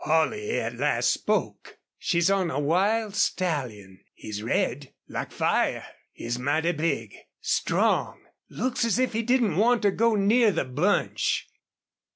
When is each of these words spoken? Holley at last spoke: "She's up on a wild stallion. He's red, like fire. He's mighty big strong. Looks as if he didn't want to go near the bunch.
Holley 0.03 0.59
at 0.59 0.77
last 0.79 1.11
spoke: 1.11 1.77
"She's 1.99 2.31
up 2.31 2.39
on 2.39 2.49
a 2.49 2.59
wild 2.59 3.15
stallion. 3.15 3.99
He's 4.15 4.41
red, 4.41 4.95
like 5.07 5.31
fire. 5.31 5.85
He's 6.11 6.39
mighty 6.39 6.71
big 6.71 7.15
strong. 7.39 8.19
Looks 8.49 8.83
as 8.83 8.97
if 8.97 9.13
he 9.13 9.21
didn't 9.21 9.57
want 9.57 9.83
to 9.83 9.91
go 9.91 10.15
near 10.15 10.49
the 10.51 10.65
bunch. 10.65 11.47